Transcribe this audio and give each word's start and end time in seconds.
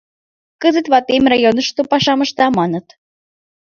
Кызыт 0.61 0.85
ватем 0.91 1.23
районышто 1.33 1.81
пашам 1.91 2.19
ышта, 2.25 2.45
маныт. 2.57 2.87